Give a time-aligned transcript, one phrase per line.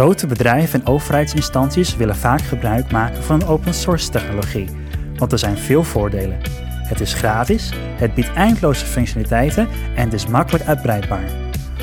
[0.00, 4.68] Grote bedrijven en overheidsinstanties willen vaak gebruik maken van open source technologie,
[5.16, 6.40] want er zijn veel voordelen.
[6.62, 11.30] Het is gratis, het biedt eindeloze functionaliteiten en het is makkelijk uitbreidbaar.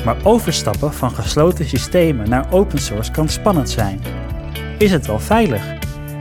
[0.04, 4.00] Maar overstappen van gesloten systemen naar open source kan spannend zijn.
[4.78, 5.62] Is het wel veilig?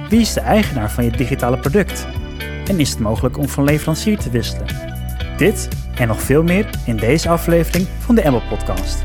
[0.10, 2.08] Wie is de eigenaar van je digitale product?
[2.68, 4.68] En is het mogelijk om van leverancier te wisselen?
[5.38, 9.04] Dit en nog veel meer in deze aflevering van de Embel Podcast.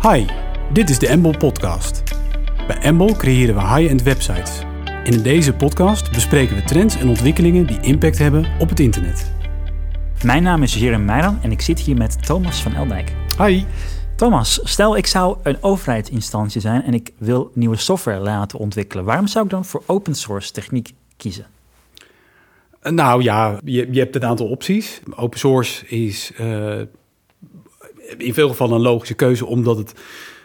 [0.00, 0.26] Hi,
[0.72, 2.01] dit is de Embol Podcast.
[2.66, 4.60] Bij Embol creëren we high-end websites.
[4.84, 9.32] En in deze podcast bespreken we trends en ontwikkelingen die impact hebben op het internet.
[10.24, 13.12] Mijn naam is Jerem Meiran en ik zit hier met Thomas van Eldijk.
[13.38, 13.64] Hi.
[14.16, 19.04] Thomas, stel ik zou een overheidsinstantie zijn en ik wil nieuwe software laten ontwikkelen.
[19.04, 21.46] Waarom zou ik dan voor open source techniek kiezen?
[22.82, 25.00] Nou ja, je, je hebt een aantal opties.
[25.16, 26.80] Open source is uh,
[28.16, 29.94] in veel gevallen een logische keuze omdat het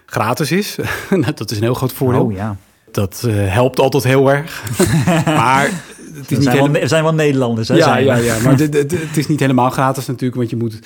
[0.09, 0.75] gratis is.
[1.09, 2.23] Nou, dat is een heel groot voordeel.
[2.23, 2.55] Oh ja.
[2.91, 4.63] Dat uh, helpt altijd heel erg.
[5.25, 5.71] maar
[6.13, 7.67] het is we, zijn wel, we zijn wel Nederlanders.
[7.67, 10.79] Hè, ja, ja, ja, maar het, het is niet helemaal gratis natuurlijk, want je moet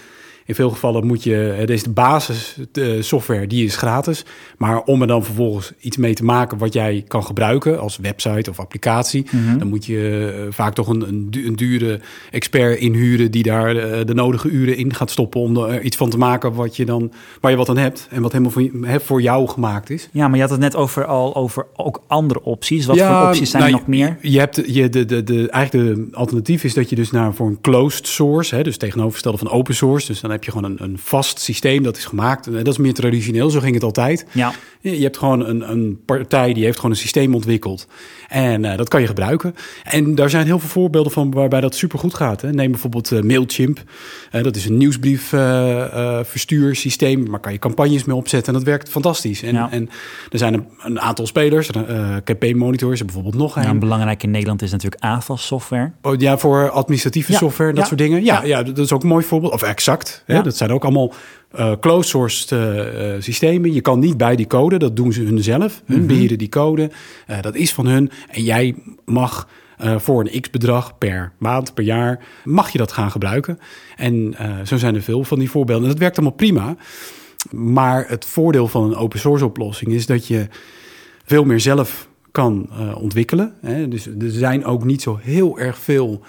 [0.45, 2.57] in veel gevallen moet je, deze basis
[2.99, 4.25] software, die is gratis.
[4.57, 8.49] Maar om er dan vervolgens iets mee te maken wat jij kan gebruiken als website
[8.49, 9.57] of applicatie, Mhm.
[9.57, 11.99] dan moet je uh, vaak toch een, een, du- een, dure
[12.31, 16.09] expert inhuren die daar uh, de nodige uren in gaat stoppen om er iets van
[16.09, 18.69] te maken wat je dan, waar je wat aan hebt en wat helemaal voor,
[19.01, 20.09] voor jou gemaakt is.
[20.11, 22.85] Ja, maar je had het net over al over ook andere opties.
[22.85, 24.17] Wat ja, voor opties zijn nou, er nog meer?
[24.21, 27.47] Je hebt je, de, de, de, eigenlijk de alternatief is dat je dus naar voor
[27.47, 30.83] een closed source, hè, dus tegenovergestelde van open source, dus dan heb je gewoon een,
[30.83, 32.47] een vast systeem dat is gemaakt.
[32.47, 34.25] En dat is meer traditioneel, zo ging het altijd.
[34.31, 34.53] Ja.
[34.81, 37.87] Je, hebt gewoon een, een partij die heeft gewoon een systeem ontwikkeld.
[38.27, 39.55] En uh, dat kan je gebruiken.
[39.83, 42.41] En daar zijn heel veel voorbeelden van waarbij dat supergoed gaat.
[42.41, 42.51] Hè.
[42.51, 43.83] Neem bijvoorbeeld uh, Mailchimp.
[44.31, 45.27] Uh, dat is een nieuwsbrief
[46.23, 47.29] verstuursysteem.
[47.29, 48.53] Maar kan je campagnes mee opzetten.
[48.53, 49.43] En dat werkt fantastisch.
[49.43, 49.71] En, ja.
[49.71, 49.89] en
[50.29, 51.69] er zijn een, een aantal spelers.
[52.23, 53.63] KP Monitor is er bijvoorbeeld nog een.
[53.63, 55.91] Ja, belangrijk in Nederland is natuurlijk AVAS software.
[56.01, 57.37] Oh, ja, voor administratieve ja.
[57.37, 58.23] software en dat soort dingen.
[58.23, 59.53] Ja, ja, dat is ook een mooi voorbeeld.
[59.53, 60.20] Of exact.
[60.31, 60.41] Hè.
[60.41, 61.13] Dat zijn ook allemaal
[61.59, 63.73] uh, closed source uh, systemen.
[63.73, 65.81] Je kan niet bij die code, dat doen ze hun zelf.
[65.85, 66.07] Hun mm -hmm.
[66.07, 66.91] beheren die code,
[67.29, 68.11] uh, dat is van hun.
[68.29, 68.75] En jij
[69.05, 69.47] mag
[69.97, 73.59] voor een x-bedrag per maand, per jaar, mag je dat gaan gebruiken.
[73.95, 75.83] En zo zijn er veel van die voorbeelden.
[75.83, 76.75] En dat werkt allemaal prima.
[77.51, 80.47] Maar het voordeel van een open source oplossing is dat je
[81.25, 83.53] veel meer zelf kan ontwikkelen.
[83.61, 83.87] Hè.
[83.87, 86.21] Dus er zijn ook niet zo heel erg veel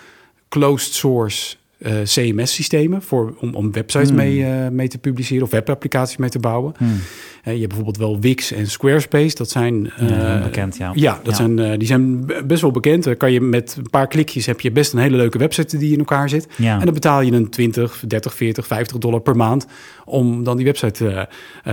[0.49, 1.57] closed source
[1.87, 4.17] uh, CMS-systemen voor, om, om websites Hmm.
[4.17, 6.75] mee, uh, mee te publiceren of webapplicaties mee te bouwen.
[6.77, 6.89] Hmm.
[6.89, 6.99] Uh,
[7.45, 9.35] je hebt bijvoorbeeld wel Wix en Squarespace.
[9.35, 10.91] Dat zijn ja, bekend, ja.
[10.95, 11.57] Ja, dat ja.
[11.57, 13.05] Zijn, die zijn best wel bekend.
[13.05, 15.93] Dan kan je met een paar klikjes heb je best een hele leuke website die
[15.93, 16.49] in elkaar zit.
[16.57, 16.79] Ja.
[16.79, 19.67] En dan betaal je een 20, 30, 40, 50 dollar per maand
[20.05, 21.29] om dan die website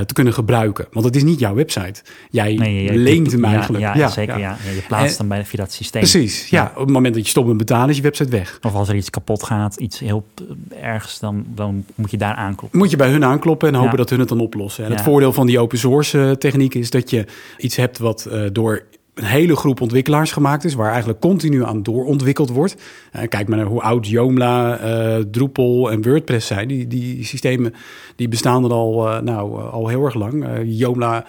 [0.06, 0.88] te kunnen gebruiken.
[0.92, 2.02] Want het is niet jouw website.
[2.30, 3.84] Jij nee, je, leent hem eigenlijk.
[3.84, 4.40] Ja, ja zeker.
[4.40, 4.58] Ja.
[4.76, 6.02] je plaatst hem bij via dat systeem.
[6.02, 6.50] Precies.
[6.50, 6.72] Ja.
[6.76, 8.60] op het moment dat je stopt met betalen is je website weg.
[8.62, 10.26] Of als er iets kapot gaat, iets heel
[10.70, 12.80] ergens, dan, dan moet je daar aankloppen.
[12.80, 13.98] Moet je bij hun aankloppen en hopen ja.
[13.98, 14.84] dat hun het dan oplossen.
[14.84, 14.96] En ja.
[14.96, 17.26] het voordeel van die open source uh, techniek is dat je
[17.58, 18.84] iets hebt wat uh, door
[19.14, 22.76] een hele groep ontwikkelaars gemaakt is, waar eigenlijk continu aan doorontwikkeld wordt.
[23.16, 26.68] Uh, kijk maar naar hoe oud Joomla, uh, Drupal en WordPress zijn.
[26.68, 27.74] Die, die systemen
[28.16, 30.46] die bestaan er al, uh, nou, al heel erg lang.
[30.64, 31.26] Joomla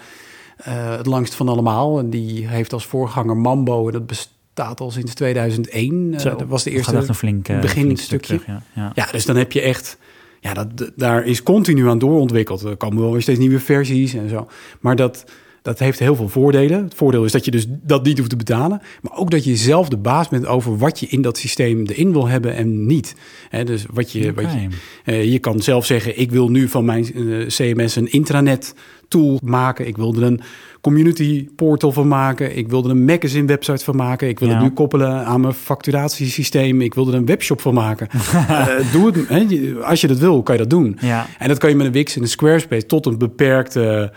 [0.63, 1.99] het langst van allemaal.
[1.99, 3.87] En die heeft als voorganger Mambo.
[3.87, 6.19] En dat bestaat bestaat al sinds 2001.
[6.19, 8.23] Zo, uh, dat was de eerste een flink, uh, begin flink.
[8.23, 8.61] Terug, ja.
[8.75, 8.91] Ja.
[8.95, 9.97] ja, dus dan heb je echt.
[10.39, 12.61] Ja, dat, daar is continu aan doorontwikkeld.
[12.61, 14.47] Er komen wel weer steeds nieuwe versies en zo.
[14.79, 15.25] Maar dat,
[15.61, 16.83] dat heeft heel veel voordelen.
[16.83, 18.81] Het voordeel is dat je dus dat niet hoeft te betalen.
[19.01, 22.11] Maar ook dat je zelf de baas bent over wat je in dat systeem erin
[22.11, 23.15] wil hebben en niet.
[23.49, 24.43] He, dus wat je, okay.
[24.43, 24.67] wat je,
[25.11, 28.75] uh, je kan zelf zeggen, ik wil nu van mijn uh, CMS een intranet
[29.07, 29.87] tool maken.
[29.87, 30.41] Ik wil er een
[30.81, 32.57] community portal van maken.
[32.57, 34.27] Ik wilde een magazine website van maken.
[34.27, 34.53] Ik wil ja.
[34.53, 36.81] het nu koppelen aan mijn facturatiesysteem.
[36.81, 38.07] Ik wilde er een webshop van maken.
[38.33, 39.83] uh, doe het.
[39.83, 40.97] Als je dat wil, kan je dat doen.
[41.01, 41.27] Ja.
[41.37, 44.11] En dat kan je met een Wix en een Squarespace tot een beperkte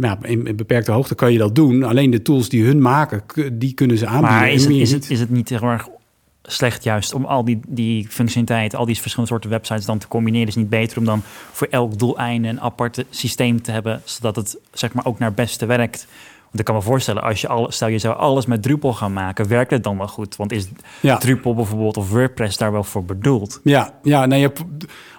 [0.00, 1.82] ja, in, in, beperkte hoogte kan je dat doen.
[1.82, 3.22] Alleen de tools die hun maken,
[3.58, 4.38] die kunnen ze aanbieden.
[4.38, 5.88] Maar is het, is het, is het niet heel erg
[6.42, 10.48] slecht juist om al die, die functionaliteit, al die verschillende soorten websites dan te combineren?
[10.48, 11.22] Is het niet beter om dan
[11.52, 15.66] voor elk doeleinde een apart systeem te hebben, zodat het zeg maar ook naar beste
[15.66, 16.06] werkt?
[16.42, 19.12] Want ik kan me voorstellen, als je al, stel je zou alles met Drupal gaan
[19.12, 20.36] maken, werkt het dan wel goed?
[20.36, 20.68] Want is
[21.00, 21.16] ja.
[21.16, 23.60] Drupal bijvoorbeeld of WordPress daar wel voor bedoeld?
[23.64, 24.48] Ja, ja nee,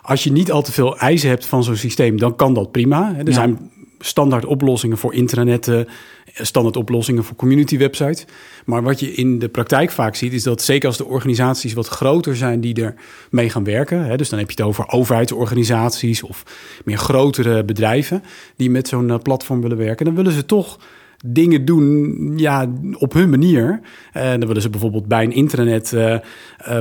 [0.02, 3.14] als je niet al te veel eisen hebt van zo'n systeem, dan kan dat prima.
[3.18, 3.32] Er ja.
[3.32, 3.72] zijn
[4.02, 5.88] standaard oplossingen voor intranetten,
[6.34, 8.26] standaard oplossingen voor community websites.
[8.66, 11.88] Maar wat je in de praktijk vaak ziet, is dat zeker als de organisaties wat
[11.88, 12.96] groter zijn die er
[13.30, 14.06] mee gaan werken.
[14.06, 16.44] Hè, dus dan heb je het over overheidsorganisaties of
[16.86, 18.24] meer grotere bedrijven
[18.56, 20.06] die met zo'n uh, platform willen werken.
[20.06, 20.78] Dan willen ze toch
[21.26, 23.80] dingen doen ja, op hun manier.
[24.14, 26.16] En dan willen ze bijvoorbeeld bij een intranet uh,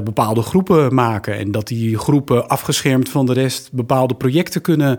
[0.04, 1.38] bepaalde groepen maken.
[1.38, 4.98] En dat die groepen afgeschermd van de rest bepaalde projecten kunnen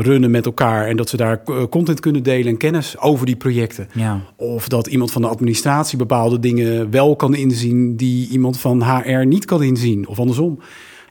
[0.00, 0.86] runnen met elkaar.
[0.86, 3.88] En dat ze daar content kunnen delen en kennis over die projecten.
[3.94, 4.20] Ja.
[4.36, 9.26] Of dat iemand van de administratie bepaalde dingen wel kan inzien die iemand van HR
[9.26, 10.08] niet kan inzien.
[10.08, 10.58] Of andersom.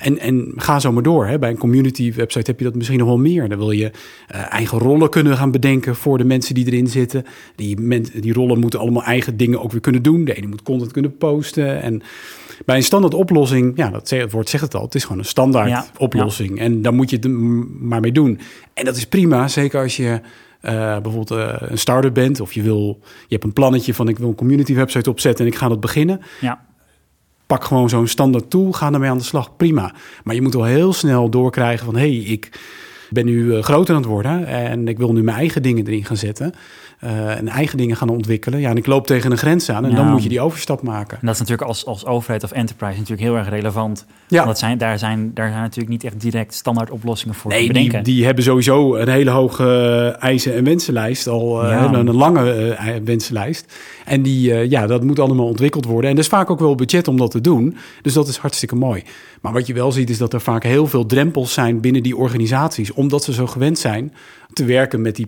[0.01, 1.27] En, en ga zo maar door.
[1.27, 1.39] Hè.
[1.39, 3.49] Bij een community website heb je dat misschien nog wel meer.
[3.49, 3.91] Dan wil je
[4.35, 7.25] uh, eigen rollen kunnen gaan bedenken voor de mensen die erin zitten.
[7.55, 10.25] Die, men, die rollen moeten allemaal eigen dingen ook weer kunnen doen.
[10.25, 11.81] De ene moet content kunnen posten.
[11.81, 12.01] En
[12.65, 14.83] bij een standaard oplossing, ja, dat het woord zegt het al.
[14.83, 16.59] Het is gewoon een standaard oplossing.
[16.59, 17.27] En daar moet je het
[17.79, 18.39] maar mee doen.
[18.73, 20.19] En dat is prima, zeker als je...
[20.65, 24.17] Uh, bijvoorbeeld uh, een start-up bent of je wil, je hebt een plannetje van ik
[24.17, 26.21] wil een community website opzetten en ik ga dat beginnen.
[26.41, 26.65] Ja
[27.51, 29.93] pak gewoon zo'n standaard tool, ga ermee aan de slag, prima.
[30.23, 31.95] Maar je moet wel heel snel doorkrijgen van...
[31.95, 32.59] hé, hey, ik
[33.11, 36.05] ben nu uh, groter aan het worden en ik wil nu mijn eigen dingen erin
[36.05, 36.53] gaan zetten
[37.03, 38.59] uh, en eigen dingen gaan ontwikkelen.
[38.59, 41.17] Ja, en ik loop tegen een grens aan en dan moet je die overstap maken.
[41.19, 44.05] En dat is natuurlijk als, als overheid of enterprise natuurlijk heel erg relevant.
[44.27, 44.45] Ja.
[44.45, 47.67] Want zijn, daar, zijn, daar zijn natuurlijk niet echt direct standaard oplossingen voor nee, te
[47.67, 48.03] bedenken.
[48.03, 51.27] Die, die hebben sowieso een hele hoge uh, eisen- en wensenlijst.
[51.27, 53.73] Al uh, een, een, lange uh, wensenlijst.
[54.05, 56.09] En die, ja, dat moet allemaal ontwikkeld worden.
[56.09, 57.77] En er is vaak ook wel budget om dat te doen.
[58.01, 59.03] Dus dat is hartstikke mooi.
[59.41, 62.17] Maar wat je wel ziet is dat er vaak heel veel drempels zijn binnen die
[62.17, 62.91] organisaties.
[63.01, 64.13] Omdat ze zo gewend zijn
[64.53, 65.27] te werken met die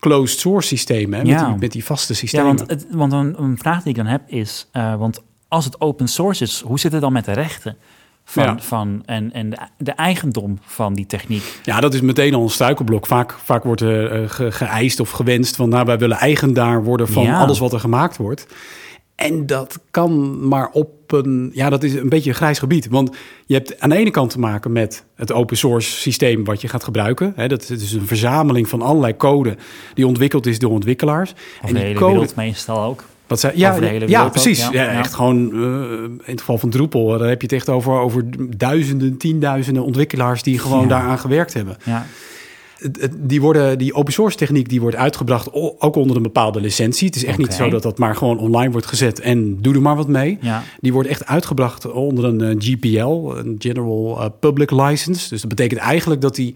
[0.00, 1.40] closed source systemen, hè, ja.
[1.40, 2.46] met, die, met, die, vaste systemen.
[2.46, 5.64] Ja, want, het, want een, een, vraag die ik dan heb is, uh, want als
[5.64, 7.76] het open source is, hoe zit het dan met de rechten?
[8.24, 8.58] Van, ja.
[8.58, 11.60] van, en, en de, de, eigendom van die techniek.
[11.64, 13.06] Ja, dat is meteen al een struikelblok.
[13.06, 15.68] Vaak, vaak wordt er uh, ge, geëist of gewenst van...
[15.68, 17.38] nou, wij willen eigenaar worden van ja.
[17.38, 18.46] alles wat er gemaakt wordt.
[19.22, 21.50] En dat kan maar op een.
[21.54, 22.88] Ja, dat is een beetje een grijs gebied.
[22.88, 23.16] Want
[23.46, 26.68] je hebt aan de ene kant te maken met het open source systeem wat je
[26.68, 27.34] gaat gebruiken.
[27.48, 29.56] Dat is een verzameling van allerlei code
[29.94, 31.32] die ontwikkeld is door ontwikkelaars.
[31.62, 33.04] Of en de hele code, wereld meestal ook.
[33.26, 33.76] Wat zij, ja,
[34.06, 34.68] ja, precies.
[34.68, 37.68] Ja, ja, echt gewoon uh, in het geval van Drupal, daar heb je het echt
[37.68, 38.24] over, over
[38.56, 41.76] duizenden, tienduizenden ontwikkelaars die gewoon daaraan gewerkt hebben.
[41.84, 42.06] Ja
[43.18, 47.06] die, worden, die open source techniek die wordt uitgebracht ook onder een bepaalde licentie.
[47.06, 49.82] Het is echt niet zo dat dat maar gewoon online wordt gezet en doe er
[49.82, 50.38] maar wat mee.
[50.40, 50.62] Ja.
[50.80, 55.28] Die wordt echt uitgebracht onder een uh, GPL, een General uh, Public License.
[55.28, 56.54] Dus dat betekent eigenlijk dat die,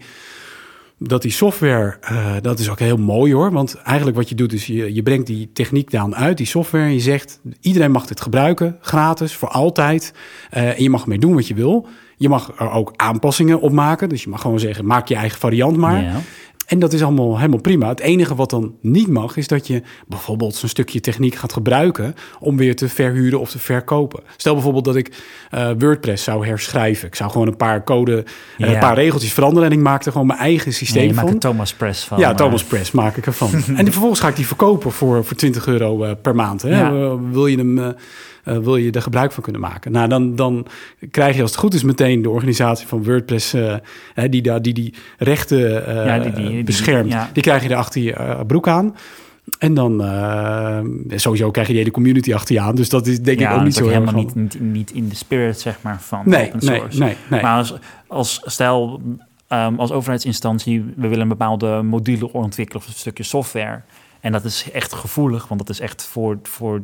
[0.99, 3.51] dat die software, uh, dat is ook heel mooi hoor.
[3.51, 6.85] Want eigenlijk wat je doet is je, je brengt die techniek dan uit, die software.
[6.85, 10.13] En je zegt iedereen mag dit gebruiken, gratis, voor altijd.
[10.49, 11.87] en je mag ermee doen wat je wil.
[12.17, 14.09] Je mag er ook aanpassingen op maken.
[14.09, 16.03] Dus je mag gewoon zeggen, maak je eigen variant maar.
[16.03, 16.21] Ja.
[16.67, 17.87] En dat is allemaal helemaal prima.
[17.87, 22.15] Het enige wat dan niet mag, is dat je bijvoorbeeld zo'n stukje techniek gaat gebruiken
[22.39, 24.23] om weer te verhuren of te verkopen.
[24.37, 25.23] Stel bijvoorbeeld dat ik
[25.53, 27.07] uh, WordPress zou herschrijven.
[27.07, 28.25] Ik zou gewoon een paar code,
[28.57, 28.67] ja.
[28.67, 31.37] een paar regeltjes veranderen en ik maakte gewoon mijn eigen systeem nee, je van.
[31.37, 32.19] Thomas Press van.
[32.19, 33.49] Ja, Thomas Press maak ik ervan.
[33.77, 36.61] en vervolgens ga ik die verkopen voor, voor 20 euro per maand.
[36.61, 36.69] Hè?
[36.69, 37.17] Ja.
[37.31, 37.95] wil je hem.
[38.47, 39.91] Uh, uh, wil je er gebruik van kunnen maken.
[39.91, 40.67] Nou, dan, dan
[41.11, 43.75] krijg je als het goed is meteen de organisatie van WordPress, uh,
[44.15, 45.59] die, die, die die rechten
[46.05, 47.03] ja, die, die, beschermt.
[47.03, 47.29] Die, ja.
[47.33, 48.95] die, krijg je er achter je broek aan.
[49.59, 50.03] En dan
[51.15, 52.75] sowieso krijg je de hele community achter je aan.
[52.75, 55.59] Dus dat is denk ik ook niet zo helemaal niet, niet, niet in de spirit
[55.59, 56.99] zeg maar van nee, open source.
[56.99, 57.41] Nee, nee, nee.
[57.41, 57.73] Maar als,
[58.07, 59.01] als stel
[59.49, 63.81] um, als overheidsinstantie we willen een bepaalde module ontwikkelen of een stukje software.
[64.19, 66.81] En dat is echt gevoelig, want dat is echt voor, voor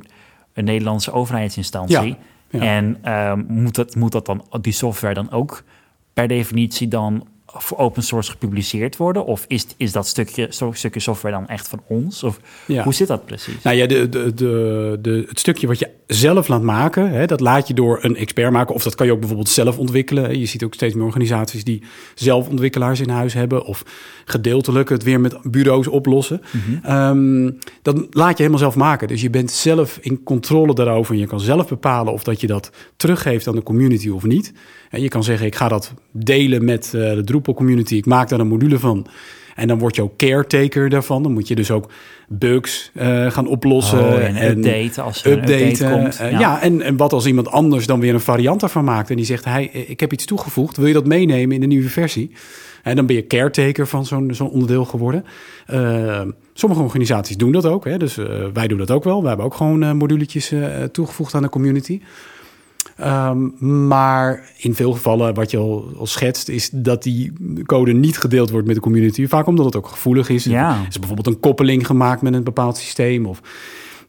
[0.53, 2.17] een Nederlandse overheidsinstantie.
[2.49, 5.63] En um, moet, dat, moet dat dan, die software dan ook
[6.13, 9.25] per definitie dan voor open source gepubliceerd worden?
[9.25, 12.23] Of is, is dat stukje, stukje software dan echt van ons?
[12.23, 12.39] Of
[12.83, 13.63] hoe zit dat precies?
[13.63, 17.39] Nou ja, de, de, de, de, het stukje wat je zelf laat maken, hè, dat
[17.39, 18.75] laat je door een expert maken.
[18.75, 20.39] Of dat kan je ook bijvoorbeeld zelf ontwikkelen.
[20.39, 21.83] Je ziet ook steeds meer organisaties die
[22.15, 23.65] zelf ontwikkelaars in huis hebben.
[23.65, 23.83] Of
[24.25, 26.41] gedeeltelijk het weer met bureaus oplossen.
[26.51, 29.07] Mm um, dat laat je helemaal zelf maken.
[29.07, 31.13] Dus je bent zelf in controle daarover.
[31.13, 34.53] En je kan zelf bepalen of dat je dat teruggeeft aan de community of niet.
[34.93, 37.95] En je kan zeggen, ik ga dat delen met uh, de Drupal community.
[37.95, 39.07] Ik maak daar een module van.
[39.55, 41.23] En dan word je ook caretaker daarvan.
[41.23, 41.91] Dan moet je dus ook
[42.27, 43.99] bugs uh, gaan oplossen.
[43.99, 45.67] Oh, en, en updaten als er updaten.
[45.67, 46.19] Update komt.
[46.21, 49.09] Uh, ja, ja en, en wat als iemand anders dan weer een variant ervan maakt.
[49.09, 50.77] En die zegt, hey, ik heb iets toegevoegd.
[50.77, 52.31] Wil je dat meenemen in de nieuwe versie?
[52.83, 55.25] En dan ben je caretaker van zo'n zo'n onderdeel geworden.
[55.73, 56.21] Uh,
[56.53, 57.85] sommige organisaties doen dat ook.
[57.85, 57.97] Hè?
[57.97, 58.17] Dus
[58.53, 59.21] wij doen dat ook wel.
[59.21, 60.53] We hebben ook gewoon moduletjes
[60.91, 62.01] toegevoegd aan de community.
[63.01, 63.53] Um,
[63.87, 67.33] maar in veel gevallen, wat je al, al, schetst, is dat die
[67.65, 69.27] code niet gedeeld wordt met de community.
[69.27, 70.43] Vaak omdat het ook gevoelig is.
[70.43, 70.79] Ja.
[70.79, 73.25] Er is bijvoorbeeld een koppeling gemaakt met een bepaald systeem.
[73.25, 73.41] Of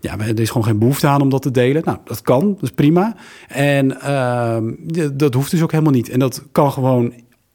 [0.00, 1.83] ja, er is gewoon geen behoefte aan om dat te delen.
[1.85, 3.17] Nou, dat kan, dat is prima.
[3.49, 6.09] En uh, dat hoeft dus ook helemaal niet.
[6.09, 7.12] En dat kan gewoon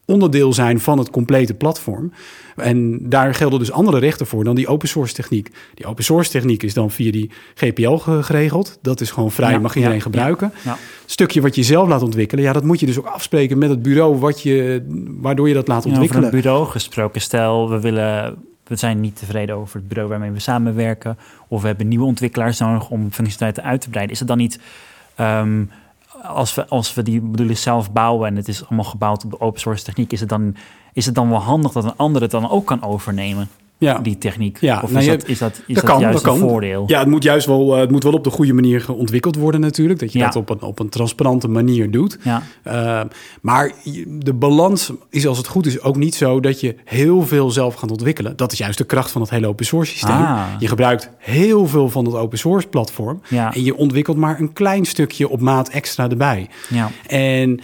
[0.10, 2.12] onderdeel zijn van het complete platform.
[2.56, 5.50] En daar gelden dus andere rechten voor dan die open source techniek.
[5.74, 8.78] Die open source techniek is dan via die GPL geregeld.
[8.82, 10.54] Dat is gewoon vrij, Ja, mag iedereen ja, gebruiken.
[10.64, 10.72] ja.
[11.02, 13.70] Het stukje wat je zelf laat ontwikkelen, ja, dat moet je dus ook afspreken met
[13.70, 14.84] het bureau wat je,
[15.22, 16.34] waardoor je dat laat Ja, over ontwikkelen.
[16.34, 17.22] een bureau gesproken.
[17.22, 18.36] Stel, we, willen,
[18.68, 21.18] we zijn niet tevreden over het bureau waarmee we samenwerken.
[21.48, 24.14] Of we hebben nieuwe ontwikkelaars nodig om functionaliteiten uit te breiden.
[24.14, 24.60] Is het dan niet,
[25.16, 25.64] ehm,
[26.24, 29.40] als, we, als we die modules zelf bouwen en het is allemaal gebouwd op de
[29.40, 30.56] open source techniek, is het dan,
[30.94, 33.50] is het dan wel handig dat een ander het dan ook kan overnemen,
[33.80, 34.00] ja.
[34.00, 34.58] die techniek?
[34.62, 36.40] Ja, of nou, is, je- dat, is dat, is dat dat kan, juist dat een
[36.40, 36.50] kan.
[36.50, 36.84] voordeel?
[36.88, 39.62] Ja, het moet juist wel, eh, het moet wel op de goede manier ontwikkeld worden
[39.62, 40.00] natuurlijk.
[40.00, 40.26] Dat je Ja.
[40.26, 42.18] dat op een, op een transparante manier doet.
[42.24, 42.42] Ja.
[42.68, 43.02] Uh,
[43.42, 43.72] maar
[44.08, 47.74] de balans is als het goed is ook niet zo dat je heel veel zelf
[47.76, 48.36] gaat ontwikkelen.
[48.36, 50.16] Dat is juist de kracht van het hele open source systeem.
[50.16, 50.42] Ah.
[50.60, 53.22] Je gebruikt heel veel van het open source platform.
[53.28, 53.54] Ja.
[53.54, 56.50] En je ontwikkelt maar een klein stukje op maat extra erbij.
[56.70, 56.90] Ja.
[57.08, 57.60] En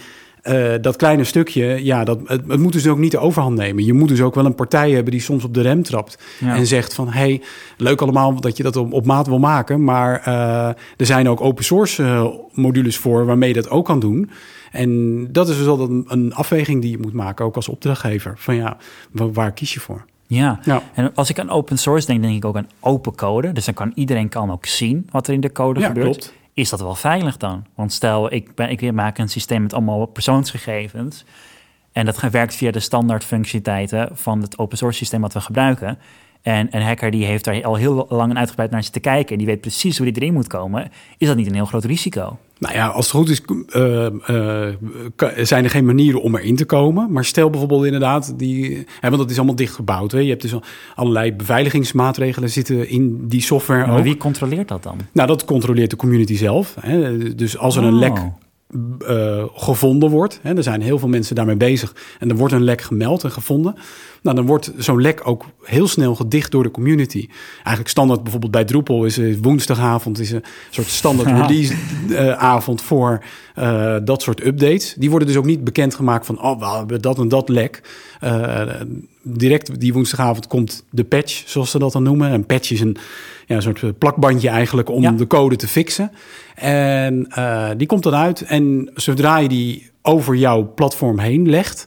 [0.46, 3.84] eh, dat kleine stukje, ja, dat, het, het moet dus ook niet de overhand nemen.
[3.84, 6.18] Je moet dus ook wel een partij hebben die soms op de rem trapt.
[6.40, 6.54] Ja.
[6.56, 7.42] En zegt van, hey,
[7.76, 9.84] leuk allemaal dat je dat op, op maat wil maken.
[9.84, 14.00] Maar eh, er zijn ook open source eh, modules voor waarmee je dat ook kan
[14.00, 14.30] doen.
[14.72, 18.32] En dat is dus altijd een, een afweging die je moet maken, ook als opdrachtgever.
[18.36, 18.76] Van ja,
[19.10, 20.04] wa- waar kies je voor?
[20.26, 20.60] Ja.
[20.64, 20.82] Ja.
[20.94, 23.52] en als ik aan open source denk, denk ik ook aan open code.
[23.52, 26.06] Dus dan kan iedereen kan ook zien wat er in de code Ja, gebeurt.
[26.06, 26.32] klopt.
[26.56, 27.66] Is dat wel veilig dan?
[27.74, 31.24] Want stel, ik, ben, ik maak een systeem met allemaal persoonsgegevens.
[31.92, 35.98] En dat werkt via de standaard functionaliteiten van het open source systeem wat we gebruiken.
[36.46, 39.32] En een hacker die heeft daar al heel lang en uitgebreid naar zitten kijken.
[39.32, 40.90] En die weet precies hoe die erin moet komen.
[41.18, 42.38] Is dat niet een heel groot risico?
[42.58, 44.74] Nou ja, als het goed is, eh, eh,
[45.42, 47.12] zijn er geen manieren om erin te komen.
[47.12, 50.12] Maar stel bijvoorbeeld inderdaad, die, hè, want dat is allemaal dichtgebouwd.
[50.12, 50.18] Hè.
[50.18, 50.62] Je hebt dus al-
[50.94, 54.02] allerlei beveiligingsmaatregelen zitten in die software Maar ook.
[54.04, 54.98] wie controleert dat dan?
[55.12, 56.74] Nou, dat controleert de community zelf.
[56.80, 57.18] Hè.
[57.34, 57.98] Dus als er een Oh.
[57.98, 58.18] lek
[59.06, 62.64] eh, gevonden wordt, hè, er zijn heel veel mensen daarmee bezig en er wordt een
[62.64, 63.74] lek gemeld en gevonden,
[64.22, 67.28] nou, dan wordt zo'n lek ook heel snel gedicht door de community.
[67.56, 71.46] Eigenlijk standaard bijvoorbeeld bij Drupal is eh, woensdagavond is een soort standaard Ja.
[71.46, 71.74] release
[72.08, 73.24] eh, avond voor
[74.04, 74.94] dat soort updates.
[74.94, 77.82] Die worden dus ook niet bekendgemaakt van, oh, we hebben dat en dat lek.
[79.28, 82.32] Direct die woensdagavond komt de patch, zoals ze dat dan noemen.
[82.32, 82.96] Een patch is een,
[83.46, 85.10] ja, een soort eh, plakbandje eigenlijk om Ja.
[85.10, 86.12] de code te fixen.
[86.54, 88.40] En eh, die komt dan uit.
[88.42, 91.86] En zodra je die over jouw platform heen legt,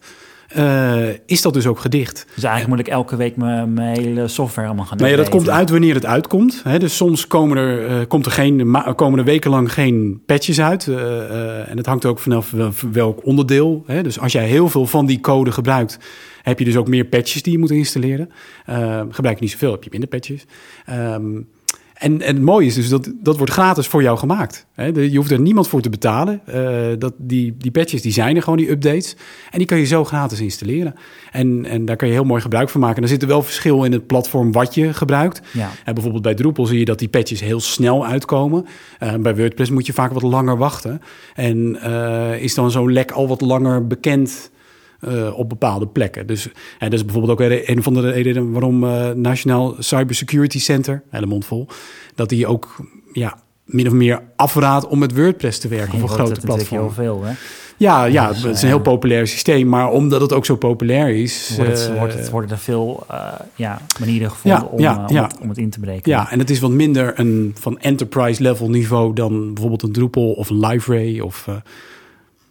[0.49, 2.25] eh, is dat dus ook gedicht.
[2.35, 5.49] Dus eigenlijk moet ik elke week mijn, mijn hele software allemaal gaan ja, dat komt
[5.49, 6.61] uit wanneer het uitkomt.
[6.63, 6.79] Hè.
[6.79, 10.87] Dus soms komen er, eh, komt er, geen, komen er wekenlang geen patches uit.
[10.87, 13.83] eh, eh, en het hangt ook vanaf wel- welk onderdeel.
[13.85, 14.03] Hè.
[14.03, 15.99] Dus als jij heel veel van die code gebruikt,
[16.41, 18.29] heb je dus ook meer patches die je moet installeren.
[19.09, 20.45] Gebruik je niet zoveel, heb je minder patches.
[20.85, 21.23] Ehm,
[21.99, 24.65] en, en het mooie is dus dat dat wordt gratis voor jou gemaakt.
[24.93, 26.41] Je hoeft er niemand voor te betalen.
[26.45, 29.15] Eh, dat, die, die patches die zijn er gewoon, die updates.
[29.51, 30.95] En die kan je zo gratis installeren.
[31.31, 32.97] En, en daar kan je heel mooi gebruik van maken.
[32.97, 35.41] En er zit er wel verschil in het platform wat je gebruikt.
[35.53, 35.69] Ja.
[35.85, 38.65] En bijvoorbeeld bij Drupal zie je dat die patches heel snel uitkomen.
[38.99, 41.01] Eh, bij WordPress moet je vaak wat langer wachten.
[41.35, 44.51] En eh, is dan zo'n lek al wat langer bekend
[44.99, 46.27] eh, op bepaalde plekken.
[46.27, 46.45] Dus
[46.79, 51.25] en dat is bijvoorbeeld ook een van de redenen waarom eh Nationaal Cybersecurity Center, hele
[51.25, 51.67] mond vol,
[52.15, 52.75] dat die ook
[53.13, 56.79] ja, min of meer afraadt om met WordPress te werken Je voor grote natuurlijk heel
[56.79, 56.93] platformen.
[56.93, 57.33] veel, hè?
[57.77, 60.55] Ja, ja, Dus, het is eh, een heel populair systeem, maar omdat het ook zo
[60.55, 64.67] populair is, Wordt het, eh, wordt het, worden er veel eh, ja, manieren gevonden Ja,
[64.67, 65.15] om, ja, eh, om.
[65.15, 66.11] Het, om het in te breken.
[66.11, 70.31] Ja, en het is wat minder een van enterprise level niveau dan bijvoorbeeld een Drupal
[70.31, 71.55] of een LiveRay of eh,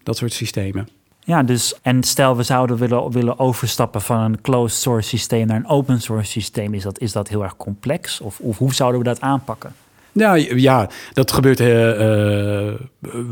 [0.03, 0.89] dat soort systemen.
[1.29, 5.57] Ja, dus en stel we zouden willen, willen overstappen van een closed source systeem naar
[5.57, 6.75] een open source systeem.
[6.75, 8.21] Is dat, is dat heel erg complex?
[8.21, 9.73] Of, of hoe zouden we dat aanpakken?
[10.13, 12.75] Ja, ja dat gebeurt eh, eh,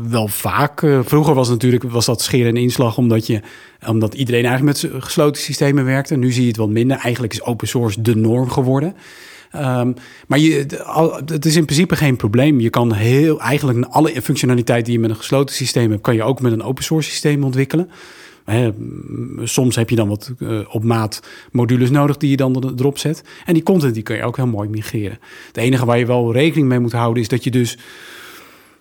[0.09, 0.81] wel vaak.
[0.81, 3.41] Eh, vroeger was, natuurlijk, was dat scheren en inslag omdat, je,
[3.87, 6.15] omdat iedereen eigenlijk met gesloten systemen werkte.
[6.15, 6.97] Nu zie je het wat minder.
[6.97, 8.95] Eigenlijk is open source de norm geworden.
[9.55, 9.93] Um,
[10.27, 10.65] maar je,
[11.25, 12.59] het is in principe geen probleem.
[12.59, 16.23] Je kan heel eigenlijk alle functionaliteit die je met een gesloten systeem hebt, kan je
[16.23, 17.89] ook met een open source systeem ontwikkelen.
[19.43, 23.23] Soms heb je dan wat uh, op maat modules nodig die je dan erop zet.
[23.45, 25.19] En die content die kun je ook heel mooi migreren.
[25.47, 27.77] Het enige waar je wel rekening mee moet houden is dat je dus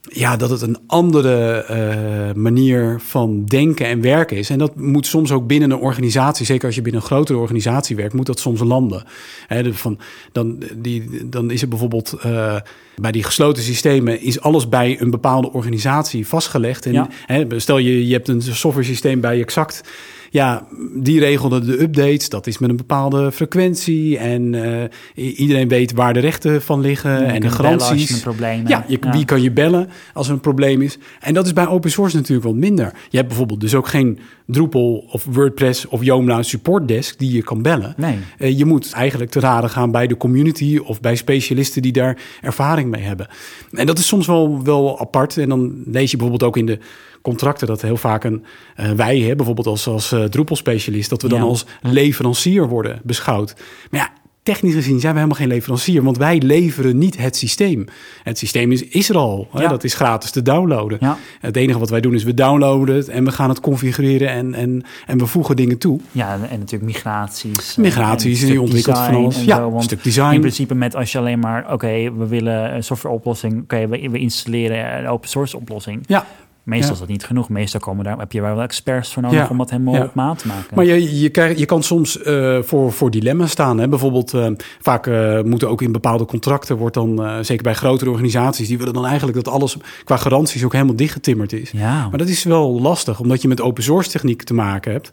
[0.08, 4.50] ja, dat het een andere uh, manier van denken en werken is.
[4.50, 7.96] En dat moet soms ook binnen een organisatie, zeker als je binnen een grotere organisatie
[7.96, 9.04] werkt, moet dat soms landen.
[9.46, 9.98] He, van,
[10.32, 12.56] dan, die, dan is het bijvoorbeeld uh,
[12.96, 16.86] bij die gesloten systemen, is alles bij een bepaalde organisatie vastgelegd.
[16.86, 17.08] En ja.
[17.26, 19.80] he, stel je, je hebt een software systeem bij Exact.
[20.30, 22.28] Ja, die regelde de updates.
[22.28, 24.18] Dat is met een bepaalde frequentie.
[24.18, 27.10] En uh, iedereen weet waar de rechten van liggen.
[27.10, 28.24] Ja, en de garanties.
[28.38, 30.98] Ja, je, ja, wie kan je bellen als er een probleem is?
[31.20, 32.92] En dat is bij open source natuurlijk wat minder.
[33.08, 37.42] Je hebt bijvoorbeeld dus ook geen Drupal of WordPress of Joomla support desk die je
[37.42, 37.94] kan bellen.
[37.96, 38.18] Nee.
[38.38, 42.18] Uh, je moet eigenlijk te raden gaan bij de community of bij specialisten die daar
[42.40, 43.28] ervaring mee hebben.
[43.72, 45.36] En dat is soms wel, wel apart.
[45.36, 46.78] En dan lees je bijvoorbeeld ook in de
[47.22, 48.44] contracten dat heel vaak een
[48.80, 51.44] uh, wij, hè, bijvoorbeeld als, als uh, Drupal-specialist, dat we dan Ja.
[51.44, 53.54] als leverancier worden beschouwd.
[53.90, 54.12] Maar ja,
[54.46, 57.84] technisch gezien zijn we helemaal geen leverancier, want wij leveren niet het systeem.
[58.22, 59.48] Het systeem is, is er al.
[59.52, 59.62] Hè?
[59.62, 59.68] Ja.
[59.68, 60.98] Dat is gratis te downloaden.
[61.00, 61.18] Ja.
[61.40, 64.54] Het enige wat wij doen is we downloaden het en we gaan het configureren en,
[64.54, 66.00] en, en we voegen dingen toe.
[66.12, 67.76] Ja, en natuurlijk migraties.
[67.76, 69.44] eh, Migraties, en en je ontwikkelt van alles.
[69.44, 70.34] Ja, zo, een stuk design.
[70.34, 74.18] In principe met als je alleen maar, oké, we willen een softwareoplossing, oké, we, we
[74.18, 76.02] installeren een open source oplossing.
[76.06, 76.26] Ja,
[76.66, 76.92] Meestal Ja.
[76.94, 77.48] is dat niet genoeg.
[77.48, 79.46] Meestal komen daar, heb je wel experts voor nodig Ja.
[79.50, 80.04] om dat helemaal Ja.
[80.04, 80.74] op maat te maken.
[80.74, 83.78] Maar je, je, je kan soms eh, voor, voor dilemma's staan.
[83.78, 83.88] Hè?
[83.88, 84.46] Bijvoorbeeld, eh,
[84.80, 88.94] vaak eh, moeten ook in bepaalde contracten, wordt dan, zeker bij grotere organisaties, die willen
[88.94, 91.72] dan eigenlijk dat alles qua garanties ook helemaal dichtgetimmerd is.
[91.72, 95.12] Maar dat is wel lastig, omdat je met open source techniek te maken hebt.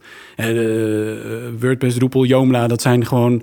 [1.59, 3.41] WordPress, Drupal, Joomla, dat zijn gewoon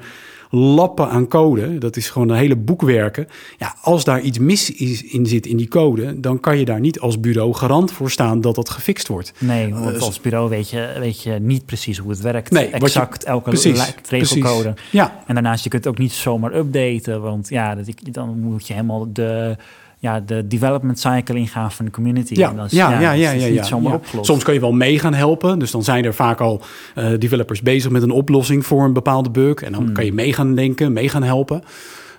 [0.51, 1.79] lappen aan code.
[1.79, 3.27] Dat is gewoon een hele boekwerken.
[3.59, 6.81] Ja, als daar iets mis is, in zit in die code, dan kan je daar
[6.81, 9.33] niet als bureau garant voor staan dat dat gefixt wordt.
[9.39, 12.51] nee, want eh, als bureau weet je, weet je niet precies hoe het werkt.
[12.51, 14.73] Nee, je- exact elke precies, regelcode.
[14.73, 14.91] precies.
[14.91, 18.67] Ja, En daarnaast, je kunt het ook niet zomaar updaten, want ja, dat, dan moet
[18.67, 19.57] je helemaal de,
[20.01, 22.35] ja, de development cycle ingaan van de community.
[22.35, 24.27] Ja, En dat is, ja, ja, ja, is ja, opgelost.
[24.27, 25.59] Soms kan je wel mee gaan helpen.
[25.59, 26.63] Dus dan zijn er vaak al
[26.95, 29.55] eh, developers bezig met een oplossing voor een bepaalde bug.
[29.63, 29.93] En dan Hmm.
[29.93, 31.63] kan je mee gaan denken, mee gaan helpen.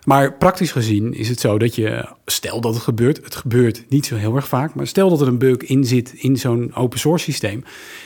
[0.04, 4.06] Maar praktisch gezien is het zo dat je, stel dat het gebeurt, het gebeurt niet
[4.06, 7.00] zo heel erg vaak, maar stel dat er een bug in zit in zo'n open
[7.00, 7.64] source systeem,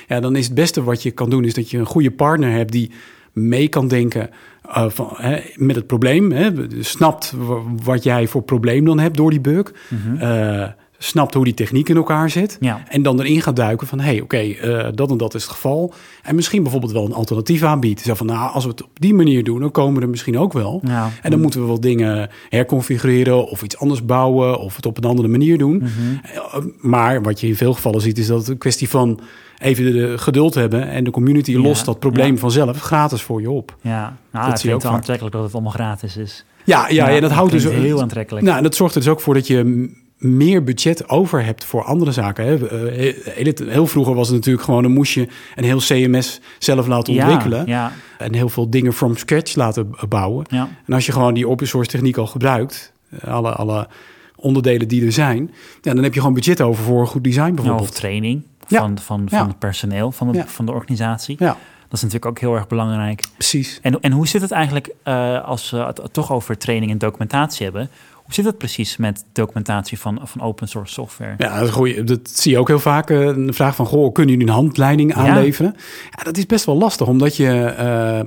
[0.08, 2.51] ja, dan is het beste wat je kan doen, is dat je een goede partner
[2.51, 2.91] hebt die
[3.36, 4.30] mee kan denken
[4.74, 6.50] eh, van, hè, met het probleem, hè,
[6.80, 9.74] snapt wa- wat jij voor probleem dan hebt door die bug,
[10.20, 12.57] eh, snapt hoe die techniek in elkaar zit.
[12.59, 12.83] Ja.
[12.87, 15.51] En dan erin gaat duiken van, hé, hey, oké, eh, dat en dat is het
[15.51, 15.93] geval.
[16.23, 18.01] En misschien bijvoorbeeld wel een alternatief aanbiedt.
[18.01, 20.37] Zo van, nou, als we het op die manier doen, dan komen we er misschien
[20.37, 20.81] ook wel.
[20.87, 21.09] Ja.
[21.21, 25.03] En dan moeten we wel dingen herconfigureren of iets anders bouwen of het op een
[25.03, 25.77] andere manier doen.
[25.77, 26.67] Mhm.
[26.79, 29.19] Maar wat je in veel gevallen ziet, is dat het een kwestie van
[29.58, 33.51] even de geduld hebben en de community Ja, lost dat probleem vanzelf gratis voor je
[33.51, 33.75] op.
[33.81, 36.45] Ja, nou, Dat zie je ook wel aantrekkelijk dat het allemaal gratis is.
[36.63, 38.45] Ja, ja, en dat houdt dus heel aantrekkelijk.
[38.45, 39.89] Nou, en dat zorgt er dus ook voor dat je
[40.25, 42.45] meer budget over hebt voor andere zaken.
[42.45, 42.67] Hè.
[42.67, 47.13] Eh, Heel, vroeger was het natuurlijk gewoon, dan moest je een heel CMS zelf laten
[47.13, 47.65] ontwikkelen.
[47.65, 50.45] Ja, En heel veel dingen from scratch laten bouwen.
[50.49, 50.69] ja.
[50.85, 53.88] En als je gewoon die open source techniek al gebruikt, eh, alle, alle
[54.35, 57.39] onderdelen die er zijn, ja, dan heb je gewoon budget over voor een goed design
[57.41, 57.95] Nou, of bijvoorbeeld.
[57.95, 61.35] training van, van, van het personeel van de, van de organisatie.
[61.39, 61.57] Ja,
[61.88, 63.23] Dat is natuurlijk ook heel erg belangrijk.
[63.38, 63.79] precies.
[63.81, 67.63] En, en hoe zit het eigenlijk, eh, als we het toch over training en documentatie
[67.63, 67.89] hebben,
[68.25, 71.33] hoe zit het precies met documentatie van, van open source software?
[71.38, 73.09] Ja, dat, goeie- dat zie je ook heel vaak.
[73.09, 75.75] eh, Een vraag van, goh, kunnen jullie een handleiding aanleveren?
[76.17, 76.23] Ja.
[76.23, 78.19] dat is best wel lastig, omdat je eh,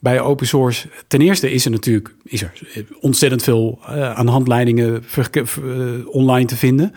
[0.00, 0.88] bij open source...
[1.06, 2.52] Ten eerste is er natuurlijk is er
[3.00, 5.48] ontzettend veel eh, aan handleidingen ver-
[6.10, 6.92] online te vinden.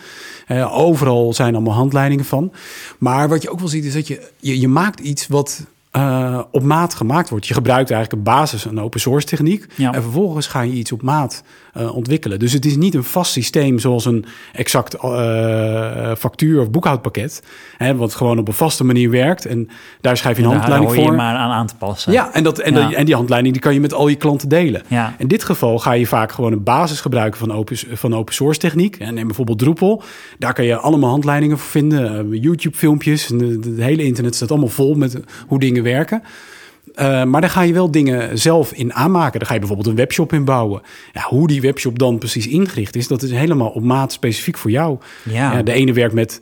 [0.72, 2.52] Overal zijn allemaal handleidingen van.
[2.98, 5.66] Maar wat je ook wel ziet, is dat je, je, je maakt iets wat...
[6.52, 7.48] op maat gemaakt wordt.
[7.48, 9.66] Je gebruikt eigenlijk een basis, een open source techniek.
[9.76, 9.94] Ja.
[9.94, 11.44] En vervolgens ga je iets op maat
[11.74, 12.40] eh, ontwikkelen.
[12.40, 17.44] Dus het is niet een vast systeem zoals een exact eh, factuur of boekhoudpakket.
[17.78, 19.46] Hè, wat gewoon op een vaste manier werkt.
[19.46, 19.70] En
[20.02, 21.16] daar schrijf je een handleiding hoor je voor.
[21.16, 22.12] maar aan aan te passen.
[22.12, 22.92] Ja, en, dat, en, Ja.
[22.92, 24.82] en die handleiding die kan je met al je klanten delen.
[24.88, 25.16] Ja.
[25.18, 28.60] In dit geval ga je vaak gewoon een basis gebruiken van open, van open source
[28.60, 28.96] techniek.
[28.96, 30.04] En neem bijvoorbeeld Drupal.
[30.38, 31.88] Daar kan je allemaal handleidingen voor vinden.
[32.34, 33.30] eh, YouTube-filmpjes.
[33.32, 36.24] En de- de- Het hele internet staat allemaal vol met hoe dingen werken.
[37.00, 39.40] Eh, maar daar ga je wel dingen zelf in aanmaken.
[39.40, 40.82] Daar ga je bijvoorbeeld een webshop in bouwen.
[41.14, 44.72] Ja, hoe die webshop dan precies ingericht is, dat is helemaal op maat specifiek voor
[44.72, 44.98] jou.
[45.24, 45.54] Ja.
[45.54, 46.42] Ja, de ene werkt met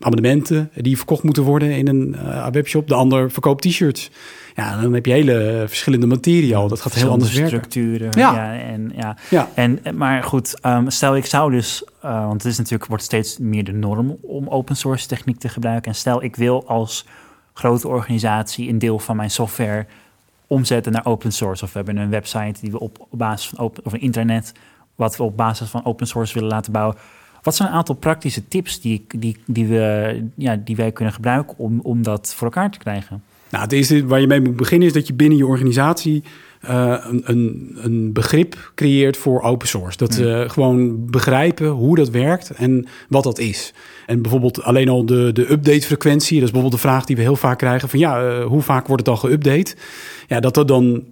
[0.00, 2.88] abonnementen die verkocht moeten worden in een eh, webshop.
[2.88, 4.10] De ander verkoopt t-shirts.
[4.54, 6.68] Ja, dan heb je hele verschillende materie al.
[6.68, 7.48] Dat gaat heel anders werken.
[7.48, 8.10] structuren.
[8.18, 8.32] Ja.
[8.32, 8.60] Ja.
[8.60, 9.16] en, ja.
[9.30, 9.50] Ja.
[9.54, 13.38] En, maar goed, ehm, stel ik zou dus, eh, want het is natuurlijk, wordt steeds
[13.38, 15.90] meer de norm om open source techniek te gebruiken.
[15.90, 17.06] En stel ik wil als
[17.58, 19.86] grote organisatie een deel van mijn software
[20.46, 21.64] omzetten naar open source.
[21.64, 24.52] Of we hebben een website die we op, op basis van open, of een internet,
[24.94, 26.96] wat we op basis van open source willen laten bouwen.
[27.42, 31.58] Wat zijn een aantal praktische tips die, die, die, we, ja, die wij kunnen gebruiken
[31.58, 33.22] om, om dat voor elkaar te krijgen?
[33.50, 36.22] Nou, het eerste waar je mee moet beginnen is dat je binnen je organisatie
[36.60, 39.96] eh, een, een, een begrip creëert voor open source.
[39.96, 43.74] Dat ze gewoon begrijpen hoe dat werkt en wat dat is.
[44.06, 47.36] En bijvoorbeeld alleen al de, de update-frequentie, dat is bijvoorbeeld de vraag die we heel
[47.36, 49.78] vaak krijgen: van ja, eh, hoe vaak wordt het dan geüpdate?
[50.28, 51.04] Ja, dat dat dan.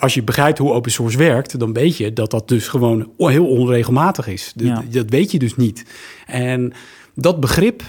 [0.00, 3.46] Als je begrijpt hoe open source werkt, dan weet je dat dat dus gewoon heel
[3.46, 4.52] onregelmatig is.
[4.90, 5.84] Dat weet je dus niet.
[6.26, 6.72] En
[7.14, 7.82] dat begrip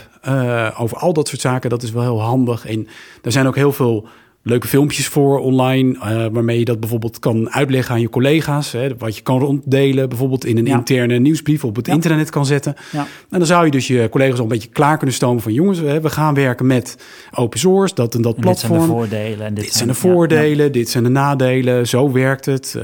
[0.77, 1.69] over al dat soort zaken.
[1.69, 2.65] Dat is wel heel handig.
[2.65, 2.87] En
[3.21, 4.07] er zijn ook heel veel
[4.43, 8.71] leuke filmpjes voor online, uh, waarmee je dat bijvoorbeeld kan uitleggen aan je collega's.
[8.71, 12.75] Hè, wat je kan ronddelen, bijvoorbeeld in een interne nieuwsbrief op het internet kan zetten.
[12.91, 13.07] Ja.
[13.29, 15.79] En dan zou je dus je collega's al een beetje klaar kunnen stomen van jongens,
[15.79, 16.97] hè, we gaan werken met
[17.35, 18.79] open source, dat en dat en platform.
[18.79, 19.45] Dit zijn de voordelen.
[19.45, 21.87] En dit, dit zijn, de voordelen, dit zijn de nadelen.
[21.87, 22.77] Zo werkt het.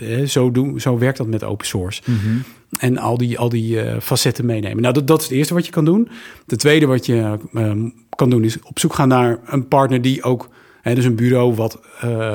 [0.00, 2.02] Uh, zo, doen, zo werkt dat met open source.
[2.04, 2.42] Mm -hmm.
[2.78, 4.82] En al die, al die uh, facetten meenemen.
[4.82, 6.08] Nou, dat, dat is het eerste wat je kan doen.
[6.46, 7.38] De tweede wat je
[8.16, 10.48] kan doen is op zoek gaan naar een partner die ook
[10.82, 12.34] He, dus een bureau wat uh,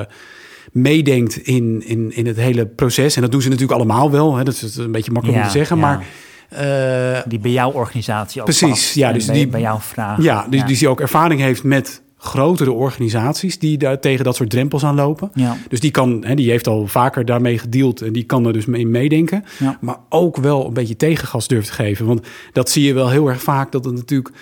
[0.71, 3.15] meedenkt in, in, in het hele proces.
[3.15, 4.35] En dat doen ze natuurlijk allemaal wel.
[4.35, 4.43] Hè.
[4.43, 5.77] Dat is een beetje makkelijk om te zeggen.
[5.77, 5.81] Ja.
[5.81, 6.05] Maar
[6.53, 8.95] uh, die bij jouw organisatie ook Precies, past.
[8.95, 9.13] ja.
[9.13, 10.21] Dus bij, die bij jouw vraag.
[10.21, 10.65] Ja, dus ja.
[10.65, 15.31] die ook ervaring heeft met grotere organisaties die daar tegen dat soort drempels aan lopen.
[15.33, 15.57] Ja.
[15.69, 18.65] Dus die kan, hè, die heeft al vaker daarmee gedeeld en die kan er dus
[18.65, 19.43] mee meedenken.
[19.59, 19.77] Ja.
[19.81, 22.05] Maar ook wel een beetje tegengas durft te geven.
[22.05, 24.35] Want dat zie je wel heel erg vaak dat het natuurlijk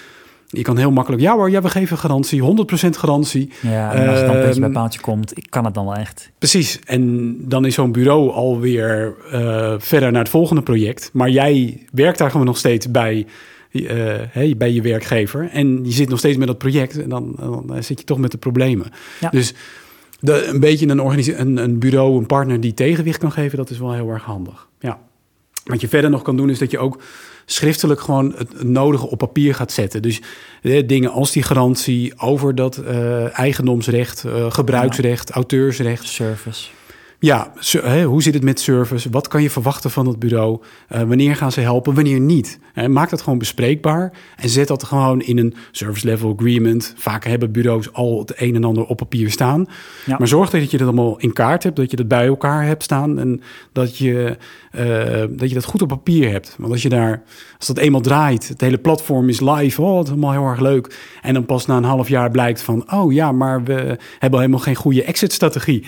[0.54, 3.52] je kan heel makkelijk, ja hoor, ja, we geven garantie, 100% garantie.
[3.62, 5.96] Ja, en als het dan een beetje bij paaltje komt, ik kan het dan wel
[5.96, 6.32] echt.
[6.38, 11.10] Precies, en dan is zo'n bureau alweer uh, verder naar het volgende project.
[11.14, 13.26] Maar jij werkt daar gewoon nog steeds bij,
[13.72, 13.90] uh,
[14.30, 15.50] hey, bij je werkgever.
[15.52, 18.32] En je zit nog steeds met dat project en dan, dan zit je toch met
[18.32, 18.88] de problemen.
[19.20, 19.30] Ja.
[19.30, 19.54] Dus
[20.20, 23.80] de, een beetje een, een, een bureau, een partner die tegenwicht kan geven, dat is
[23.80, 24.68] wel heel erg handig.
[24.80, 25.00] Ja.
[25.64, 27.02] Wat je verder nog kan doen, is dat je ook
[27.46, 30.02] schriftelijk gewoon het nodige op papier gaat zetten.
[30.02, 30.22] Dus
[30.62, 36.08] eh, dingen als die garantie over dat uh, eigendomsrecht, uh, gebruiksrecht, auteursrecht.
[36.08, 36.68] Service.
[37.24, 37.52] Ja,
[38.06, 39.10] hoe zit het met service?
[39.10, 40.62] Wat kan je verwachten van het bureau?
[40.92, 41.94] Uh, wanneer gaan ze helpen?
[41.94, 42.60] Wanneer niet?
[42.74, 46.94] Hè, maak dat gewoon bespreekbaar en zet dat gewoon in een service level agreement.
[46.98, 49.68] Vaak hebben bureaus al het een en ander op papier staan.
[50.06, 50.18] Ja.
[50.18, 52.84] Maar zorg dat je dat allemaal in kaart hebt, dat je dat bij elkaar hebt
[52.84, 54.38] staan en dat je,
[54.76, 56.56] uh, dat, je dat goed op papier hebt.
[56.58, 57.24] Want als je daar,
[57.58, 60.60] als dat eenmaal draait, het hele platform is live, oh, dat is allemaal heel erg
[60.60, 60.98] leuk.
[61.22, 64.60] En dan pas na een half jaar blijkt van, oh ja, maar we hebben helemaal
[64.60, 65.86] geen goede exit-strategie.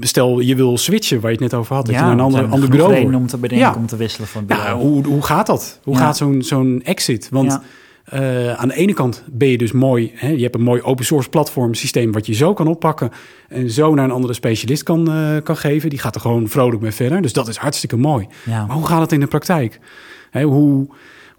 [0.00, 1.86] Stel, je wil switchen, waar je het net over had.
[1.86, 3.74] Dat ja, je naar een ander, ander bureau reden om te bedenken, ja.
[3.74, 4.80] om te wisselen van bureau.
[4.80, 5.80] Hoe, hoe gaat dat?
[5.82, 7.28] Hoe gaat zo'n zo'n exit?
[7.30, 7.60] Want
[8.04, 10.12] eh, aan de ene kant ben je dus mooi...
[10.14, 12.12] Hè, je hebt een mooi open source platform systeem...
[12.12, 13.10] wat je zo kan oppakken
[13.48, 15.90] en zo naar een andere specialist kan, eh, kan geven.
[15.90, 17.22] Die gaat er gewoon vrolijk mee verder.
[17.22, 18.26] Dus dat is hartstikke mooi.
[18.44, 18.66] Ja.
[18.66, 19.80] Maar hoe gaat het in de praktijk?
[20.30, 20.88] Hè, hoe...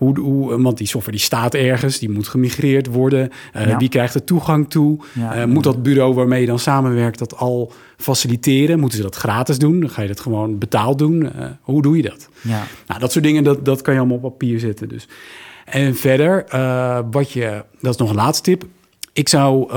[0.01, 3.29] Hoe, hoe, want die software die staat ergens, die moet gemigreerd worden.
[3.53, 3.77] Eh, Ja.
[3.77, 4.99] Wie krijgt er toegang toe?
[5.13, 5.33] Ja.
[5.33, 8.79] Eh, moet dat bureau waarmee je dan samenwerkt dat al faciliteren?
[8.79, 9.79] Moeten ze dat gratis doen?
[9.79, 11.33] Dan ga je dat gewoon betaald doen.
[11.33, 12.29] Eh, hoe doe je dat?
[12.41, 12.63] Ja.
[12.87, 14.89] Nou, dat soort dingen, dat, dat kan je allemaal op papier zetten.
[14.89, 15.07] Dus.
[15.65, 16.45] En verder,
[17.11, 18.63] wat je, dat is nog een laatste tip.
[19.13, 19.71] Ik zou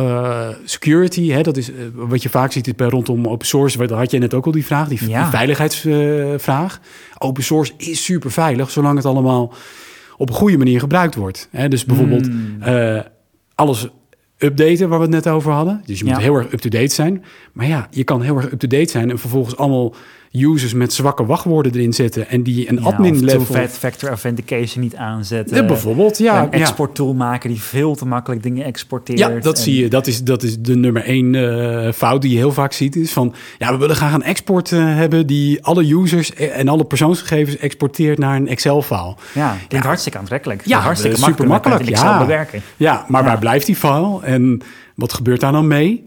[0.64, 3.87] security, hè, dat is wat je vaak ziet bij rondom open source.
[3.87, 5.22] Daar had je net ook al die vraag, die, Ja.
[5.22, 6.80] die veiligheidsvraag.
[7.18, 9.52] open source is super veilig, zolang het allemaal
[10.16, 11.48] op een goede manier gebruikt wordt.
[11.50, 11.68] Hè?
[11.68, 12.62] Dus bijvoorbeeld Hmm.
[12.62, 13.00] eh,
[13.55, 13.88] alles
[14.38, 15.83] updaten waar we het net over hadden.
[15.87, 16.20] Dus je moet Ja.
[16.20, 17.24] heel erg up-to-date zijn.
[17.53, 19.94] Maar ja, je kan heel erg up-to-date zijn en vervolgens allemaal
[20.37, 24.97] users met zwakke wachtwoorden erin zetten en die een Ja, admin level two-factor authentication niet
[24.97, 25.57] aanzetten.
[25.57, 29.18] Ja, bijvoorbeeld, ja, Een export tool maken die veel te makkelijk dingen exporteert.
[29.18, 29.88] Ja, dat En- zie je.
[29.88, 32.97] Dat is, dat is de nummer één eh, fout die je heel vaak ziet.
[32.97, 36.85] Is van, ja, we willen graag een export eh, hebben die alle users en alle
[36.85, 39.14] persoonsgegevens exporteert naar een Excel-file.
[39.35, 40.62] Ja, klinkt hartstikke aantrekkelijk.
[40.66, 41.79] Ja, hartstikke super makkelijk.
[41.81, 42.03] makkelijk.
[42.05, 42.18] Ja.
[42.18, 42.62] bewerken.
[42.77, 44.18] Ja, maar waar blijft die file?
[44.23, 44.61] En
[44.94, 46.04] wat gebeurt daar dan mee?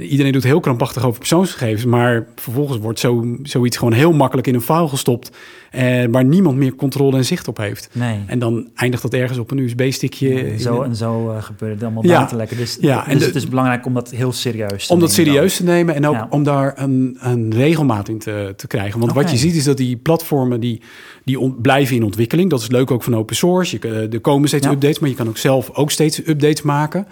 [0.00, 4.54] Iedereen doet heel krampachtig over persoonsgegevens, maar vervolgens wordt zo, zoiets gewoon heel makkelijk in
[4.54, 5.30] een file gestopt,
[5.70, 7.88] eh, waar niemand meer controle en zicht op heeft.
[7.92, 8.18] Nee.
[8.26, 10.58] En dan eindigt dat ergens op een USB-stickje.
[10.58, 12.16] Zo en zo uh, gebeurt het allemaal Ja.
[12.16, 12.56] buitenlekken.
[12.56, 15.08] Dus, Ja, en dus de- het is belangrijk om dat heel serieus te Om dat
[15.16, 16.26] nemen serieus te nemen en ook Ja.
[16.30, 19.00] om daar een, een regelmaat in te, te krijgen.
[19.00, 20.80] Want wat je ziet is dat die platformen die,
[21.24, 22.50] die on- blijven in ontwikkeling.
[22.50, 23.72] Dat is leuk ook van open source.
[23.72, 24.72] Je, kan- er komen steeds Ja.
[24.72, 27.06] updates, maar je kan ook zelf ook steeds updates maken.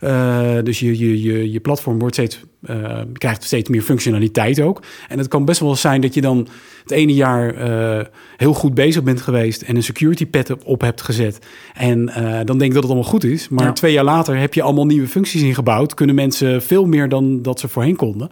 [0.00, 4.82] Eh, dus je, je, je, je platform wordt steeds, eh, krijgt steeds meer functionaliteit ook.
[5.08, 6.48] En het kan best wel zijn dat je dan
[6.82, 11.00] het ene jaar eh, heel goed bezig bent geweest en een security pad op, hebt
[11.02, 11.38] gezet.
[11.74, 12.04] En
[12.44, 13.48] dan denk ik dat het allemaal goed is.
[13.48, 13.72] Maar Ja.
[13.72, 15.94] twee jaar later heb je allemaal nieuwe functies ingebouwd.
[15.94, 18.30] Kunnen mensen veel meer dan dat ze voorheen konden.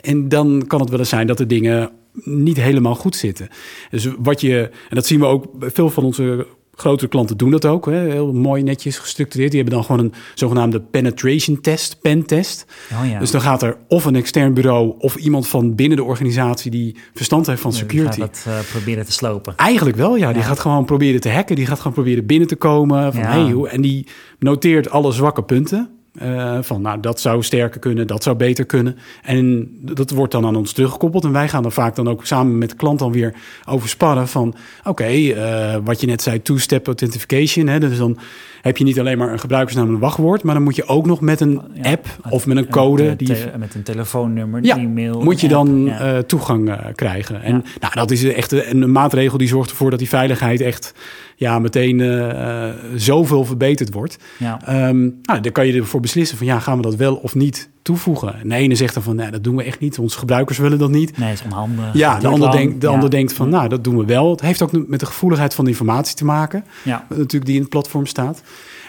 [0.00, 1.90] En dan kan het wel eens zijn dat de dingen
[2.24, 3.48] niet helemaal goed zitten.
[3.90, 6.46] Dus wat je, en dat zien we ook, veel van onze
[6.78, 7.86] grotere klanten doen dat ook.
[7.86, 9.50] Hè, heel mooi netjes gestructureerd.
[9.50, 12.66] Die hebben dan gewoon een zogenaamde penetration test, pentest.
[12.92, 13.18] Oh ja.
[13.18, 16.96] Dus dan gaat er of een extern bureau of iemand van binnen de organisatie die
[17.14, 18.20] verstand heeft van Die security.
[18.20, 19.56] gaat dat eh, proberen te slopen.
[19.56, 20.32] Eigenlijk wel, ja.
[20.32, 20.46] Die Ja.
[20.48, 21.56] gaat gewoon proberen te hacken.
[21.56, 23.12] Die gaat gewoon proberen binnen te komen.
[23.12, 23.30] Van, Ja.
[23.30, 24.06] hey, hoe, en die
[24.38, 25.90] noteert alle zwakke punten.
[26.22, 28.98] Uh, van nou, dat zou sterker kunnen, dat zou beter kunnen.
[29.22, 31.24] En dat wordt dan aan ons teruggekoppeld.
[31.24, 34.28] En wij gaan dan vaak dan ook samen met de klant dan weer over sparren
[34.28, 34.54] van...
[34.84, 37.66] oké, uh, wat je net zei, two-step authentication.
[37.66, 38.18] Hè, dus dan
[38.66, 40.42] heb je niet alleen maar een gebruikersnaam en een wachtwoord...
[40.42, 43.04] maar dan moet je ook nog met een ja, app of met een code...
[43.04, 45.22] Met, die, met een telefoonnummer, ja, e-mail...
[45.22, 47.42] moet je dan uh, toegang krijgen.
[47.42, 50.94] En nou, dat is echt een, een maatregel die zorgt ervoor dat die veiligheid echt
[51.36, 54.18] ja, meteen uh, zoveel verbeterd wordt.
[54.38, 54.88] Ja.
[54.88, 57.70] Um, nou, dan kan je ervoor beslissen van ja, gaan we dat wel of niet
[57.86, 58.40] toevoegen.
[58.40, 59.98] En de ene zegt dan van nee, dat doen we echt niet.
[59.98, 61.18] Onze gebruikers willen dat niet.
[61.18, 61.94] Nee, is onhandig.
[61.94, 62.92] Ja, de ander, denkt, de ja.
[62.92, 64.30] ander denkt van nou, dat doen we wel.
[64.30, 66.64] Het heeft ook met de gevoeligheid van de informatie te maken.
[66.84, 67.06] Ja.
[67.08, 68.42] Natuurlijk die in het platform staat.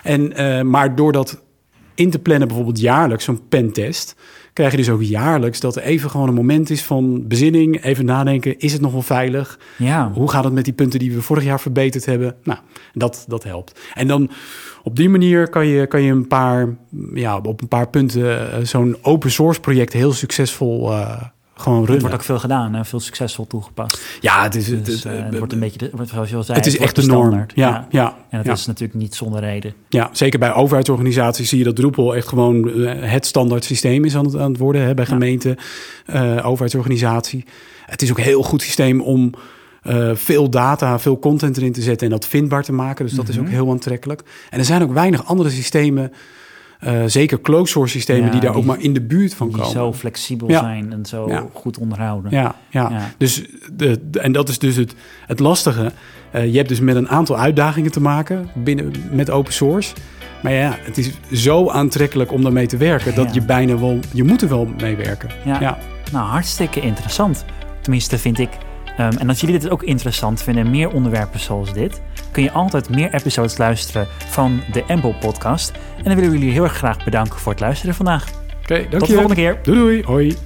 [0.04, 1.42] En, uh, maar door dat
[1.96, 4.16] in te plannen, bijvoorbeeld jaarlijks, zo'n pentest
[4.58, 8.06] krijg je dus ook jaarlijks dat er even gewoon een moment is van bezinning, even
[8.06, 9.60] nadenken, is het nog wel veilig?
[9.78, 10.12] Ja.
[10.14, 12.36] Hoe gaat het met die punten die we vorig jaar verbeterd hebben?
[12.44, 12.60] Nou,
[12.94, 13.80] dat, dat helpt.
[13.94, 14.30] En dan
[14.88, 16.76] op die manier kan je, kan je een paar,
[17.14, 21.22] ja, op een paar punten uh, zo'n open source project heel succesvol uh,
[21.54, 21.94] gewoon runnen.
[21.94, 24.02] Het wordt ook veel gedaan en veel succesvol toegepast.
[24.22, 26.44] Ja, het is dus, het, uh, het wordt een beetje, de, wordt, zoals je al
[26.44, 27.34] zei, het is het echt de norm.
[27.34, 28.52] Ja, ja, ja, En dat ja.
[28.52, 29.74] is natuurlijk niet zonder reden.
[29.90, 34.26] Ja, zeker bij overheidsorganisaties zie je dat Drupal echt gewoon het standaard systeem is aan
[34.26, 34.82] het, aan het worden.
[34.82, 35.58] Hè, bij gemeenten,
[36.14, 37.46] uh, overheidsorganisatie.
[37.86, 39.34] Het is ook een heel goed systeem om
[39.84, 43.06] uh, veel data, veel content erin te zetten en dat vindbaar te maken.
[43.06, 43.42] Dus dat mm -hmm.
[43.42, 44.22] is ook heel aantrekkelijk.
[44.50, 46.12] En er zijn ook weinig andere systemen.
[46.84, 49.48] Uh, zeker closed source systemen ja, die daar die, ook maar in de buurt van
[49.48, 49.74] die komen.
[49.74, 50.60] Die zo flexibel ja.
[50.60, 51.46] zijn en zo ja.
[51.54, 52.32] goed onderhouden.
[52.32, 53.12] Ja, ja.
[53.18, 54.94] dus de, de, en dat is dus het,
[55.26, 55.92] het lastige.
[56.36, 59.94] Uh, je hebt dus met een aantal uitdagingen te maken binnen, met open source.
[60.42, 64.24] Maar ja, het is zo aantrekkelijk om daarmee te werken dat je bijna wel, je
[64.24, 65.30] moet er wel mee werken.
[65.46, 65.78] Ja.
[66.12, 67.46] Nou, hartstikke interessant.
[67.82, 68.50] Tenminste, vind ik.
[69.00, 72.90] Um, en als jullie dit ook interessant vinden, meer onderwerpen zoals dit, kun je altijd
[72.90, 75.72] meer episodes luisteren van de Ample Podcast.
[75.98, 78.28] En dan willen we jullie heel erg graag bedanken voor het luisteren vandaag.
[78.64, 79.60] Oké, okay, Tot de volgende keer.
[79.64, 80.04] Doei doei.
[80.04, 80.38] Hoi.